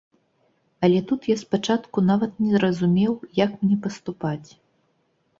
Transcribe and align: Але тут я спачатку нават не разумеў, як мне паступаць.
Але 0.85 0.99
тут 1.09 1.25
я 1.31 1.33
спачатку 1.41 1.97
нават 2.11 2.39
не 2.45 2.61
разумеў, 2.63 3.13
як 3.41 3.51
мне 3.65 3.77
паступаць. 3.85 4.49